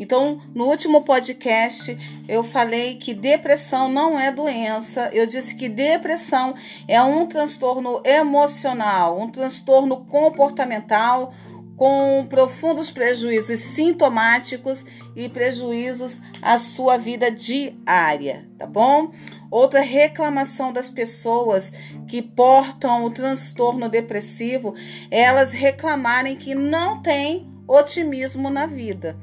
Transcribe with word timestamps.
Então, 0.00 0.40
no 0.54 0.64
último 0.64 1.02
podcast, 1.02 1.94
eu 2.26 2.42
falei 2.42 2.94
que 2.94 3.12
depressão 3.12 3.86
não 3.86 4.18
é 4.18 4.32
doença. 4.32 5.10
Eu 5.12 5.26
disse 5.26 5.54
que 5.54 5.68
depressão 5.68 6.54
é 6.88 7.02
um 7.02 7.26
transtorno 7.26 8.00
emocional, 8.02 9.20
um 9.20 9.30
transtorno 9.30 10.06
comportamental 10.06 11.34
com 11.76 12.26
profundos 12.28 12.90
prejuízos 12.90 13.60
sintomáticos 13.60 14.84
e 15.14 15.28
prejuízos 15.28 16.20
à 16.40 16.56
sua 16.56 16.96
vida 16.96 17.30
diária, 17.30 18.48
tá 18.58 18.66
bom? 18.66 19.12
Outra 19.50 19.80
reclamação 19.80 20.72
das 20.72 20.88
pessoas 20.88 21.70
que 22.08 22.22
portam 22.22 23.04
o 23.04 23.10
transtorno 23.10 23.88
depressivo 23.88 24.74
é 25.10 25.22
elas 25.22 25.52
reclamarem 25.52 26.36
que 26.36 26.54
não 26.54 27.02
tem 27.02 27.50
otimismo 27.70 28.50
na 28.50 28.66
vida. 28.66 29.16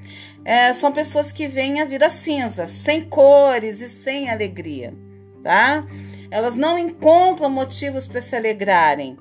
É, 0.45 0.73
são 0.73 0.91
pessoas 0.91 1.31
que 1.31 1.47
veem 1.47 1.81
a 1.81 1.85
vida 1.85 2.09
cinza, 2.09 2.65
sem 2.65 3.03
cores 3.03 3.81
e 3.81 3.89
sem 3.89 4.29
alegria, 4.29 4.93
tá? 5.43 5.85
Elas 6.31 6.55
não 6.55 6.77
encontram 6.77 7.49
motivos 7.49 8.07
para 8.07 8.21
se 8.21 8.35
alegrarem. 8.35 9.17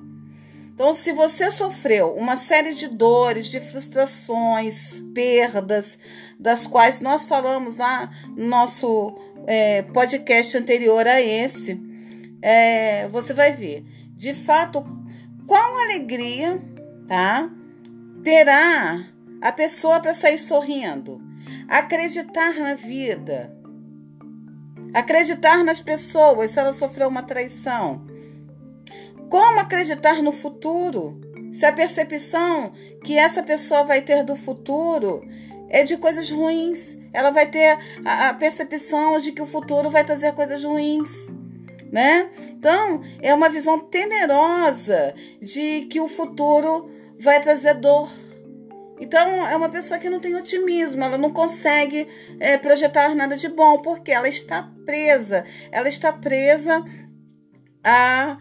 Então, 0.73 0.93
se 0.93 1.11
você 1.11 1.49
sofreu 1.49 2.13
uma 2.13 2.37
série 2.37 2.73
de 2.73 2.87
dores, 2.87 3.47
de 3.47 3.59
frustrações, 3.59 4.99
perdas, 5.13 5.97
das 6.39 6.67
quais 6.67 7.01
nós 7.01 7.25
falamos 7.25 7.75
lá 7.77 8.11
no 8.35 8.45
nosso 8.45 9.17
é, 9.47 9.81
podcast 9.81 10.55
anterior 10.55 11.07
a 11.07 11.19
esse, 11.19 11.81
é, 12.41 13.07
você 13.07 13.33
vai 13.33 13.53
ver, 13.53 13.83
de 14.15 14.35
fato, 14.35 14.85
qual 15.47 15.79
alegria, 15.79 16.61
tá? 17.07 17.49
Terá 18.23 19.16
a 19.41 19.51
pessoa 19.51 19.99
para 19.99 20.13
sair 20.13 20.37
sorrindo, 20.37 21.21
acreditar 21.67 22.55
na 22.55 22.75
vida, 22.75 23.55
acreditar 24.93 25.63
nas 25.63 25.79
pessoas 25.79 26.51
se 26.51 26.59
ela 26.59 26.73
sofreu 26.73 27.07
uma 27.07 27.23
traição 27.23 28.05
como 29.29 29.59
acreditar 29.59 30.21
no 30.23 30.31
futuro 30.31 31.19
se 31.51 31.65
a 31.65 31.71
percepção 31.71 32.71
que 33.03 33.17
essa 33.17 33.43
pessoa 33.43 33.83
vai 33.83 34.01
ter 34.01 34.23
do 34.23 34.35
futuro 34.35 35.21
é 35.69 35.83
de 35.83 35.97
coisas 35.97 36.29
ruins? 36.29 36.97
Ela 37.11 37.29
vai 37.29 37.47
ter 37.47 37.77
a, 38.05 38.33
percepção 38.33 39.19
de 39.19 39.31
que 39.31 39.41
o 39.41 39.45
futuro 39.45 39.89
vai 39.89 40.03
trazer 40.03 40.33
coisas 40.33 40.63
ruins. 40.63 41.09
Né? 41.91 42.29
Então, 42.49 43.01
é 43.21 43.33
uma 43.33 43.49
visão 43.49 43.79
temerosa 43.79 45.13
de 45.41 45.87
que 45.89 45.99
o 45.99 46.07
futuro 46.07 46.89
vai 47.19 47.41
trazer 47.41 47.73
dor. 47.75 48.09
Então, 48.99 49.47
é 49.47 49.55
uma 49.55 49.69
pessoa 49.69 49.99
que 49.99 50.09
não 50.09 50.19
tem 50.19 50.35
otimismo, 50.35 51.03
ela 51.03 51.17
não 51.17 51.31
consegue 51.31 52.07
é, 52.39 52.57
projetar 52.57 53.13
nada 53.13 53.35
de 53.35 53.47
bom, 53.47 53.79
porque 53.81 54.11
ela 54.11 54.27
está 54.27 54.69
presa, 54.85 55.45
ela 55.71 55.87
está 55.87 56.11
presa 56.11 56.83
a 57.83 58.37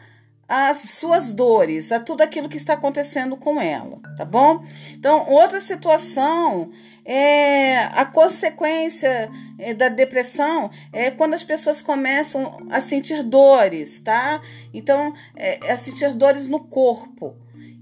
as 0.48 0.82
suas 0.82 1.32
dores, 1.32 1.90
a 1.90 1.98
tudo 1.98 2.22
aquilo 2.22 2.48
que 2.48 2.56
está 2.56 2.74
acontecendo 2.74 3.36
com 3.36 3.60
ela, 3.60 3.98
tá 4.16 4.24
bom? 4.24 4.64
Então, 4.92 5.28
outra 5.28 5.60
situação 5.60 6.70
é 7.04 7.78
a 7.78 8.04
consequência 8.04 9.28
é, 9.58 9.74
da 9.74 9.88
depressão 9.88 10.70
é 10.92 11.10
quando 11.10 11.34
as 11.34 11.42
pessoas 11.42 11.82
começam 11.82 12.58
a 12.70 12.80
sentir 12.80 13.24
dores, 13.24 14.00
tá? 14.00 14.40
Então, 14.72 15.12
é, 15.34 15.58
a 15.72 15.76
sentir 15.76 16.12
dores 16.14 16.48
no 16.48 16.60
corpo. 16.60 17.36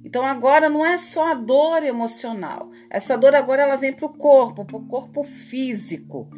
Então, 0.05 0.27
agora 0.27 0.69
não 0.69 0.85
é 0.85 0.99
só 0.99 1.33
a 1.33 1.35
dor 1.35 1.83
emocional. 1.83 2.71
Essa 2.91 3.17
dor 3.17 3.35
agora 3.35 3.63
ela 3.63 3.77
vem 3.77 3.93
para 3.93 4.07
o 4.07 4.13
corpo, 4.13 4.65
para 4.65 4.77
o 4.77 4.87
corpo 4.87 5.25
físico. 5.25 6.29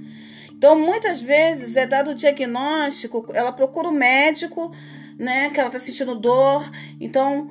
Então, 0.57 0.79
muitas 0.79 1.21
vezes 1.21 1.77
é 1.77 1.87
dado 1.87 2.13
o 2.13 2.15
diagnóstico, 2.15 3.27
ela 3.35 3.53
procura 3.53 3.89
o 3.89 3.93
médico 3.93 4.73
né, 5.19 5.51
que 5.51 5.59
ela 5.59 5.69
está 5.69 5.79
sentindo 5.79 6.15
dor. 6.15 6.65
Então, 7.01 7.49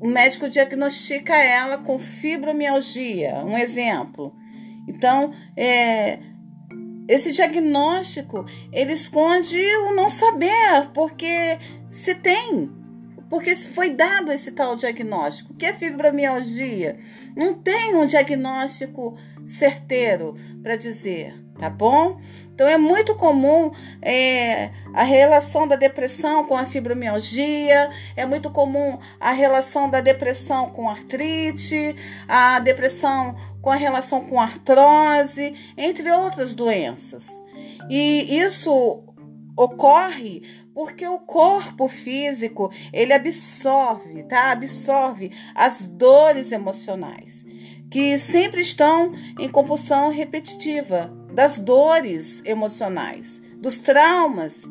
o 0.00 0.06
médico 0.06 0.48
diagnostica 0.48 1.34
ela 1.34 1.78
com 1.78 1.98
fibromialgia, 1.98 3.36
um 3.44 3.56
exemplo. 3.56 4.34
Então, 4.86 5.32
é, 5.56 6.20
esse 7.08 7.32
diagnóstico 7.32 8.44
ele 8.72 8.92
esconde 8.92 9.58
o 9.88 9.94
não 9.94 10.10
saber, 10.10 10.90
porque 10.92 11.58
se 11.90 12.14
tem, 12.14 12.70
porque 13.28 13.54
foi 13.54 13.90
dado 13.90 14.32
esse 14.32 14.52
tal 14.52 14.76
diagnóstico. 14.76 15.52
O 15.52 15.56
que 15.56 15.66
é 15.66 15.72
fibromialgia? 15.72 16.96
Não 17.34 17.54
tem 17.54 17.94
um 17.94 18.06
diagnóstico 18.06 19.16
certeiro 19.46 20.34
para 20.62 20.76
dizer, 20.76 21.34
tá 21.58 21.70
bom? 21.70 22.20
Então 22.56 22.66
é 22.66 22.78
muito 22.78 23.14
comum 23.14 23.70
é, 24.00 24.70
a 24.94 25.02
relação 25.02 25.68
da 25.68 25.76
depressão 25.76 26.42
com 26.44 26.56
a 26.56 26.64
fibromialgia, 26.64 27.90
é 28.16 28.24
muito 28.24 28.50
comum 28.50 28.98
a 29.20 29.30
relação 29.30 29.90
da 29.90 30.00
depressão 30.00 30.70
com 30.70 30.88
artrite, 30.88 31.94
a 32.26 32.58
depressão 32.58 33.36
com 33.60 33.70
a 33.70 33.76
relação 33.76 34.24
com 34.24 34.40
artrose, 34.40 35.54
entre 35.76 36.10
outras 36.10 36.54
doenças. 36.54 37.28
E 37.90 38.38
isso 38.38 39.04
ocorre 39.56 40.42
porque 40.74 41.06
o 41.06 41.18
corpo 41.18 41.88
físico 41.88 42.70
ele 42.92 43.12
absorve, 43.12 44.22
tá? 44.24 44.50
Absorve 44.50 45.32
as 45.54 45.86
dores 45.86 46.52
emocionais 46.52 47.46
que 47.90 48.18
sempre 48.18 48.60
estão 48.60 49.12
em 49.38 49.48
compulsão 49.48 50.10
repetitiva 50.10 51.10
das 51.32 51.58
dores 51.58 52.42
emocionais, 52.44 53.40
dos 53.56 53.78
traumas 53.78 54.62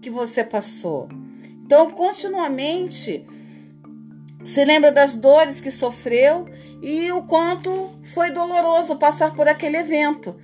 que 0.00 0.08
você 0.08 0.44
passou. 0.44 1.08
Então, 1.64 1.90
continuamente 1.90 3.26
se 4.44 4.64
lembra 4.64 4.90
das 4.90 5.14
dores 5.14 5.60
que 5.60 5.70
sofreu 5.70 6.46
e 6.82 7.12
o 7.12 7.22
quanto 7.24 7.90
foi 8.14 8.30
doloroso 8.30 8.96
passar 8.96 9.34
por 9.34 9.46
aquele 9.46 9.76
evento. 9.76 10.34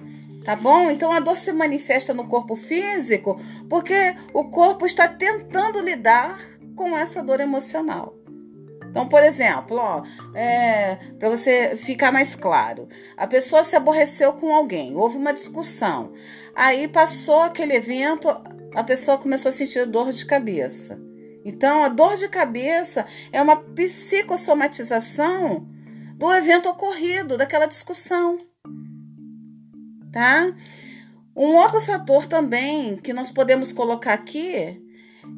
Tá 0.47 0.55
bom? 0.55 0.91
Então 0.93 1.11
a 1.11 1.19
dor 1.19 1.37
se 1.37 1.53
manifesta 1.53 2.15
no 2.15 2.29
corpo 2.29 2.55
físico 2.55 3.41
porque 3.69 4.15
o 4.33 4.45
corpo 4.45 4.87
está 4.87 5.09
tentando 5.09 5.81
lidar 5.81 6.39
com 6.77 6.97
essa 6.97 7.21
dor 7.21 7.41
emocional. 7.41 8.15
Então, 8.89 9.09
por 9.09 9.25
exemplo, 9.25 9.77
ó, 9.77 10.05
é, 10.35 10.99
para 11.19 11.29
você 11.29 11.77
ficar 11.77 12.13
mais 12.13 12.37
claro, 12.37 12.87
a 13.17 13.27
pessoa 13.27 13.65
se 13.65 13.75
aborreceu 13.75 14.35
com 14.35 14.55
alguém, 14.55 14.95
houve 14.95 15.19
uma 15.19 15.33
discussão, 15.33 16.13
aí 16.55 16.87
passou 16.87 17.43
aquele 17.43 17.75
evento, 17.75 18.29
a 18.73 18.85
pessoa 18.85 19.19
começou 19.19 19.51
a 19.51 19.53
sentir 19.53 19.85
dor 19.85 20.13
de 20.13 20.25
cabeça. 20.25 20.97
Então, 21.45 21.83
a 21.83 21.89
dor 21.89 22.17
de 22.17 22.29
cabeça 22.29 23.05
é 23.33 23.43
uma 23.43 23.57
psicossomatização 23.57 25.67
do 26.15 26.33
evento 26.33 26.69
ocorrido, 26.69 27.37
daquela 27.37 27.67
discussão. 27.67 28.39
Tá? 30.17 30.51
Um 31.37 31.57
outro 31.57 31.83
fator 31.83 32.27
também 32.27 32.97
que 32.97 33.13
nós 33.13 33.31
podemos 33.31 33.71
colocar 33.71 34.15
aqui, 34.15 34.83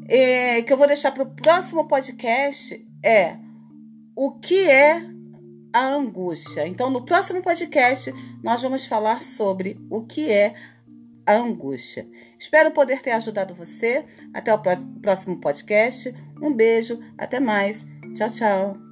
é, 0.06 0.62
que 0.62 0.72
eu 0.72 0.76
vou 0.76 0.86
deixar 0.86 1.10
para 1.10 1.24
o 1.24 1.34
próximo 1.34 1.88
podcast, 1.88 2.86
é 3.02 3.36
o 4.14 4.30
que 4.30 4.70
é 4.70 5.02
a 5.72 5.84
angústia. 5.84 6.64
Então, 6.64 6.90
no 6.90 7.04
próximo 7.04 7.42
podcast, 7.42 8.14
nós 8.40 8.62
vamos 8.62 8.86
falar 8.86 9.20
sobre 9.20 9.76
o 9.90 10.02
que 10.02 10.30
é 10.30 10.54
a 11.26 11.34
angústia. 11.34 12.08
Espero 12.38 12.70
poder 12.70 13.02
ter 13.02 13.10
ajudado 13.10 13.56
você. 13.56 14.04
Até 14.32 14.54
o 14.54 14.62
próximo 15.02 15.40
podcast. 15.40 16.14
Um 16.40 16.54
beijo, 16.54 17.00
até 17.18 17.40
mais. 17.40 17.84
Tchau, 18.14 18.30
tchau. 18.30 18.87